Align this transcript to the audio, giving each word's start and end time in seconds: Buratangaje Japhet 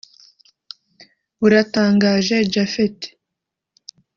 Buratangaje 1.39 2.37
Japhet 2.53 2.97